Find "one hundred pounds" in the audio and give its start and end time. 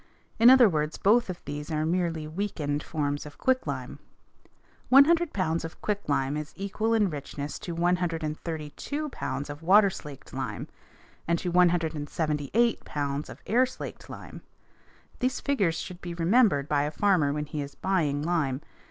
4.89-5.63